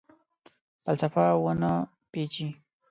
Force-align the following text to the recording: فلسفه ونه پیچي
فلسفه 0.85 1.25
ونه 1.43 1.71
پیچي 2.11 2.47